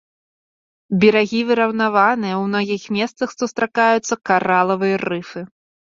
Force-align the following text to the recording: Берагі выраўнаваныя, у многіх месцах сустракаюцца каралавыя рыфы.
Берагі 1.03 1.41
выраўнаваныя, 1.51 2.35
у 2.41 2.49
многіх 2.49 2.83
месцах 2.99 3.39
сустракаюцца 3.39 4.13
каралавыя 4.35 4.95
рыфы. 5.09 5.39